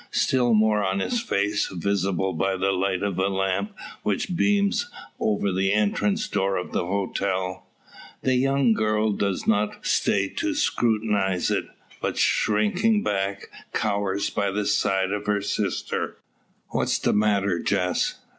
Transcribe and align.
Still 0.13 0.55
more 0.55 0.83
on 0.83 0.99
his 0.99 1.21
face, 1.21 1.67
visible 1.67 2.33
by 2.33 2.57
the 2.57 2.71
light 2.71 3.03
of 3.03 3.19
a 3.19 3.27
lamp 3.27 3.75
which 4.01 4.35
beams 4.35 4.89
over 5.19 5.51
the 5.53 5.71
entrance 5.71 6.27
door 6.27 6.57
of 6.57 6.71
the 6.71 6.87
hotel. 6.87 7.67
The 8.23 8.33
young 8.33 8.73
girl 8.73 9.11
does 9.11 9.45
not 9.45 9.85
stay 9.85 10.27
to 10.37 10.55
scrutinise 10.55 11.51
it; 11.51 11.65
but 12.01 12.17
shrinking 12.17 13.03
back, 13.03 13.49
cowers 13.75 14.31
by 14.31 14.49
the 14.49 14.65
side 14.65 15.11
of 15.11 15.27
her 15.27 15.39
sister. 15.39 16.17
"What's 16.69 16.97
the 16.97 17.13
matter, 17.13 17.59
Jess?" 17.59 18.15